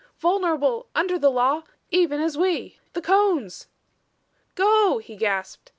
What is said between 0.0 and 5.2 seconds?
"Vulnerable under the law even as we! The Cones! "Go!" he